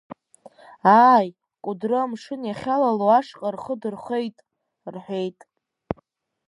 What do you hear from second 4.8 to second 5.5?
рҳәеит.